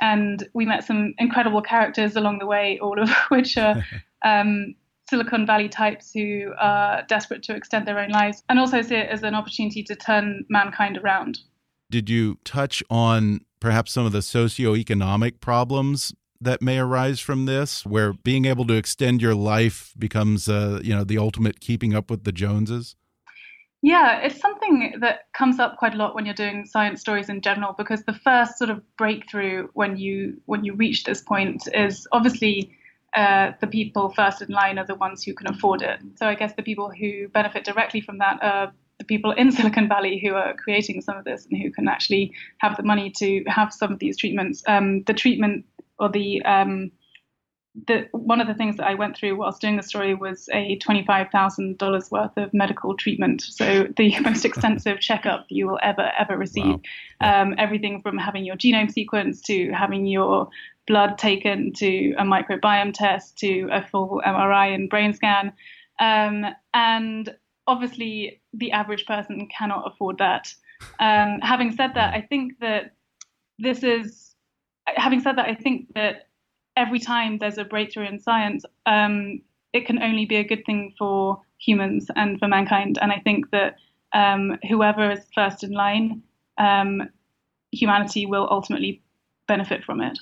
[0.00, 3.82] and we met some incredible characters along the way, all of which are
[4.24, 4.74] um,
[5.08, 9.08] Silicon Valley types who are desperate to extend their own lives and also see it
[9.08, 11.38] as an opportunity to turn mankind around.
[11.90, 17.84] Did you touch on perhaps some of the socioeconomic problems that may arise from this,
[17.84, 22.08] where being able to extend your life becomes, uh, you know, the ultimate keeping up
[22.08, 22.94] with the Joneses?
[23.82, 27.40] Yeah, it's something that comes up quite a lot when you're doing science stories in
[27.40, 32.06] general, because the first sort of breakthrough when you when you reach this point is
[32.12, 32.70] obviously
[33.16, 35.98] uh, the people first in line are the ones who can afford it.
[36.14, 39.88] So I guess the people who benefit directly from that are the people in Silicon
[39.88, 43.44] Valley who are creating some of this and who can actually have the money to
[43.46, 44.62] have some of these treatments.
[44.66, 45.64] Um, the treatment
[45.98, 46.90] or the um,
[47.86, 50.78] the, one of the things that I went through whilst doing the story was a
[50.78, 53.42] $25,000 worth of medical treatment.
[53.42, 56.80] So the most extensive checkup you will ever, ever receive.
[57.20, 57.42] Wow.
[57.42, 60.48] Um, everything from having your genome sequenced to having your
[60.86, 65.52] blood taken to a microbiome test to a full MRI and brain scan.
[65.98, 67.34] Um, and
[67.66, 70.52] obviously, the average person cannot afford that.
[70.98, 72.94] Um, having said that, I think that
[73.58, 74.34] this is,
[74.86, 76.28] having said that, I think that
[76.76, 79.40] every time there's a breakthrough in science, um,
[79.72, 82.98] it can only be a good thing for humans and for mankind.
[83.00, 83.76] And I think that
[84.12, 86.22] um, whoever is first in line,
[86.58, 87.08] um,
[87.72, 89.02] humanity will ultimately
[89.48, 90.18] benefit from it.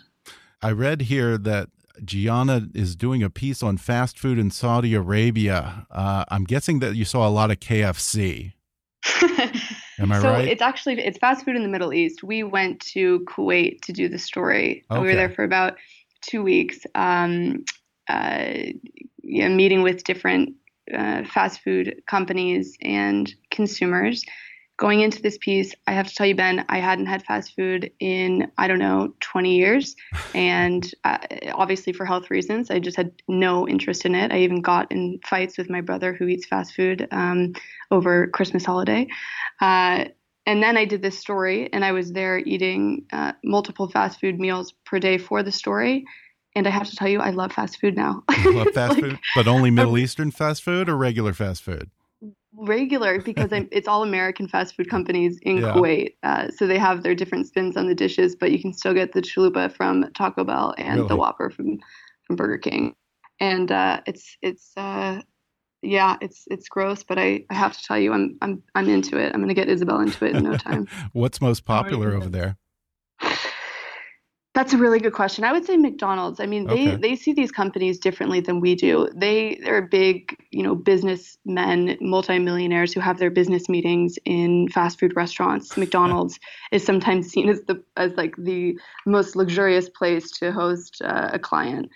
[0.62, 1.68] I read here that
[2.04, 5.86] Gianna is doing a piece on fast food in Saudi Arabia.
[5.90, 8.52] Uh, I'm guessing that you saw a lot of KFC.
[9.98, 10.22] Am I right?
[10.22, 10.48] so right?
[10.48, 12.22] it's actually it's fast food in the Middle East.
[12.22, 14.84] We went to Kuwait to do the story.
[14.90, 15.00] Okay.
[15.00, 15.76] We were there for about
[16.20, 17.64] two weeks, um,
[18.08, 18.54] uh,
[19.22, 20.54] meeting with different
[20.92, 24.24] uh, fast food companies and consumers
[24.76, 27.92] going into this piece, I have to tell you, Ben, I hadn't had fast food
[28.00, 29.96] in, I don't know, 20 years.
[30.34, 31.18] And uh,
[31.52, 34.32] obviously, for health reasons, I just had no interest in it.
[34.32, 37.52] I even got in fights with my brother who eats fast food um,
[37.92, 39.06] over Christmas holiday.
[39.60, 40.06] Uh,
[40.44, 44.40] and then I did this story, and I was there eating uh, multiple fast food
[44.40, 46.04] meals per day for the story.
[46.56, 48.24] And I have to tell you, I love fast food now.
[48.44, 51.90] love fast like, food, but only Middle Eastern fast food or regular fast food?
[52.56, 55.72] Regular because I'm, it's all American fast food companies in Yeah.
[55.72, 56.14] Kuwait.
[56.22, 59.12] Uh, so they have their different spins on the dishes, but you can still get
[59.12, 61.08] the chalupa from Taco Bell and Really?
[61.08, 61.78] the Whopper from
[62.26, 62.94] from Burger King.
[63.40, 65.20] And uh, it's it's uh,
[65.82, 69.18] yeah, it's it's gross, but I, I have to tell you, I'm I'm I'm into
[69.18, 69.34] it.
[69.34, 70.86] I'm gonna get Isobel into it in no time.
[71.12, 72.56] What's most popular over there?
[74.54, 75.42] That's a really good question.
[75.42, 76.38] I would say McDonald's.
[76.38, 76.96] I mean, they Okay.
[76.96, 79.08] they see these companies differently than we do.
[79.12, 85.14] They they're big, you know, businessmen, multimillionaires who have their business meetings in fast food
[85.16, 85.76] restaurants.
[85.76, 86.38] McDonald's
[86.70, 91.38] is sometimes seen as the as like the most luxurious place to host uh, a
[91.38, 91.88] client.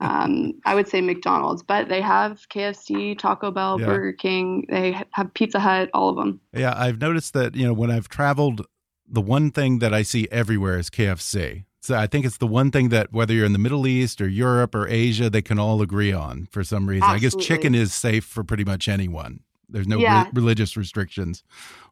[0.00, 3.86] Um, I would say McDonald's, but they have KFC, Taco Bell, Yeah.
[3.86, 4.66] Burger King.
[4.68, 6.40] They have Pizza Hut, all of them.
[6.52, 8.66] Yeah, I've noticed that, you know, when I've traveled,
[9.08, 11.64] the one thing that I see everywhere is KFC.
[11.82, 14.28] So I think it's the one thing that whether you're in the Middle East or
[14.28, 17.02] Europe or Asia, they can all agree on for some reason.
[17.02, 19.40] I guess chicken is safe for pretty much anyone.
[19.68, 20.24] There's no Yeah.
[20.24, 21.42] re religious restrictions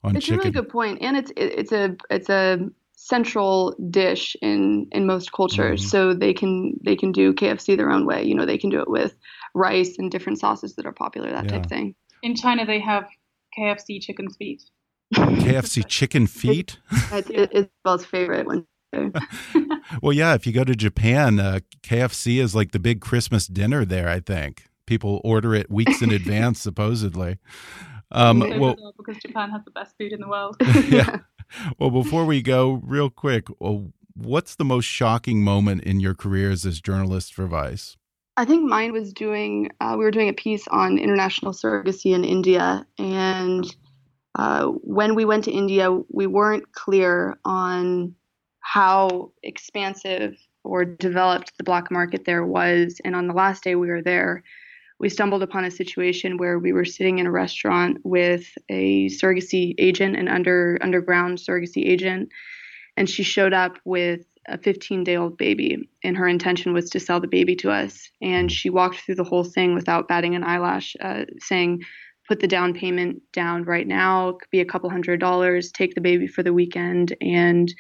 [0.05, 0.39] on it's chicken.
[0.39, 1.01] a really good point.
[1.01, 2.59] point and it's it, it's a it's a
[2.95, 5.89] central dish in in most cultures Mhm.
[5.89, 8.79] so they can they can do KFC their own way you know they can do
[8.81, 9.17] it with
[9.55, 11.61] rice and different sauces that are popular that type Yeah.
[11.61, 13.09] of thing In China, they have
[13.59, 14.63] KFC chicken feet.
[15.15, 16.79] KFC chicken feet.
[17.13, 18.67] it's, it, it's favorite one
[20.03, 23.85] Well, yeah, if you go to Japan, uh, KFC is like the big Christmas dinner
[23.85, 24.67] there, I think.
[24.87, 27.39] People order it weeks in advance, supposedly.
[28.13, 30.57] Um, well, because Japan has the best food in the world.
[30.89, 31.19] yeah.
[31.81, 36.65] Well, before we go, real quick, well, what's the most shocking moment in your careers
[36.65, 37.97] as journalist for Vice?
[38.37, 42.25] I think mine was doing, uh, we were doing a piece on international surrogacy in
[42.25, 42.87] India.
[42.99, 43.67] And
[44.37, 48.15] uh, when we went to India, we weren't clear on
[48.61, 53.01] how expansive or developed the black market there was.
[53.05, 54.43] And on the last day we were there,
[54.99, 59.75] we stumbled upon a situation where we were sitting in a restaurant with a surrogacy
[59.79, 62.29] agent, an under underground surrogacy agent,
[62.99, 67.01] and she showed up with a 15 day old baby, and her intention was to
[67.01, 68.11] sell the baby to us.
[68.21, 71.83] And she walked through the whole thing without batting an eyelash, uh, saying,
[72.29, 74.29] Put the down payment down right now.
[74.29, 75.73] It could be a couple hundred dollars.
[75.73, 77.75] Take the baby for the weekend, and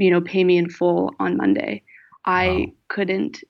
[0.00, 1.82] you know, pay me in full on Monday.
[2.26, 2.66] I Wow.
[2.88, 3.44] couldn't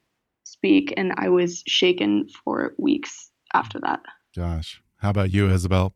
[0.45, 4.01] speak, and I was shaken for weeks after that.
[4.37, 5.93] Gosh, how about you, Isobel?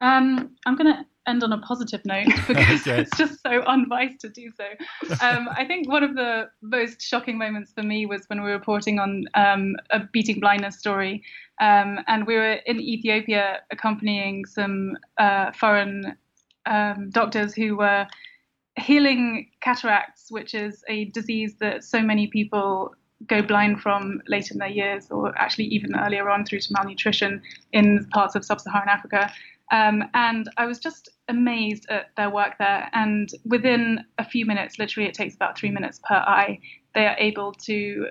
[0.00, 3.02] Um, I'm going to end on a positive note because Okay.
[3.02, 4.64] it's just so unwise to do so.
[5.20, 8.56] Um, I think one of the most shocking moments for me was when we were
[8.56, 11.22] reporting on um, a beating blindness story,
[11.60, 16.16] um, and we were in Ethiopia accompanying some uh, foreign
[16.66, 18.06] um, doctors who were
[18.78, 22.94] healing cataracts, which is a disease that so many people
[23.28, 27.40] go blind from late in their years, or actually even earlier on through to malnutrition
[27.72, 29.30] in parts of sub-Saharan Africa.
[29.70, 32.90] Um, and I was just amazed at their work there.
[32.92, 36.58] And within a few minutes, literally, it takes about three minutes per eye,
[36.94, 38.08] they are able to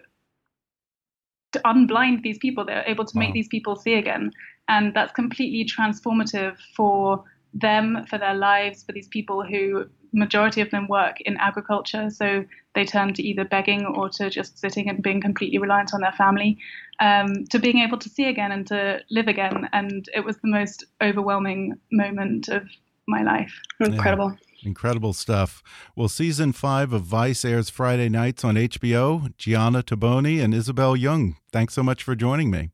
[1.52, 2.64] to unblind these people.
[2.64, 3.26] They're able to Wow.
[3.26, 4.32] make these people see again,
[4.70, 10.70] and that's completely transformative for them, for their lives, for these people who majority of
[10.72, 12.44] them work in agriculture, so
[12.76, 16.12] they turn to either begging or to just sitting and being completely reliant on their
[16.14, 16.58] family,
[17.00, 19.70] um, to being able to see again and to live again.
[19.74, 22.64] And it was the most overwhelming moment of
[23.08, 23.54] my life.
[23.80, 24.38] Incredible.
[24.64, 25.64] Incredible stuff.
[25.96, 29.36] Well, season five of Vice airs Friday nights on HBO.
[29.38, 32.72] Gianna Toboni and Isobel Yeung, thanks so much for joining me.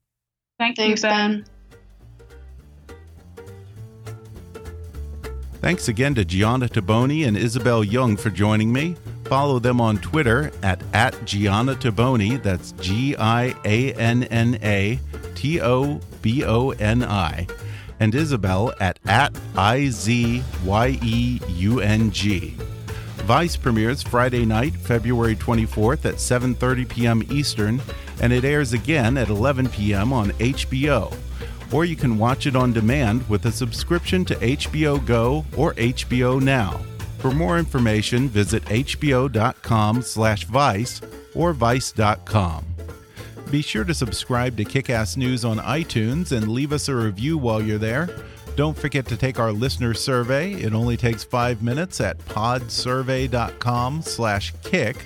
[0.60, 1.44] Thank Thanks, you, Ben.
[1.44, 1.57] Ben.
[5.60, 8.96] Thanks again to Gianna Toboni and Isobel Yeung for joining me.
[9.26, 12.42] Follow them on Twitter at, at Gianna Toboni.
[12.42, 15.00] That's G I A N N A
[15.36, 17.48] T O B O N I.
[18.00, 22.56] And Isobel at, at I Z Y E U N G.
[23.28, 27.24] Vice premieres Friday night, February 24th at 7:30 p.m.
[27.32, 27.82] Eastern,
[28.22, 30.14] and it airs again at 11 p.m.
[30.14, 31.14] on HBO.
[31.72, 36.42] Or you can watch it on demand with a subscription to HBO Go or HBO
[36.42, 36.80] Now.
[37.20, 41.02] For more information, visit hbo.com/vice
[41.34, 42.66] or vice.com.
[43.52, 47.62] Be sure to subscribe to Kickass News on iTunes and leave us a review while
[47.62, 48.10] you're there.
[48.56, 50.54] Don't forget to take our listener survey.
[50.54, 55.06] It only takes five minutes at podsurvey.com/kick.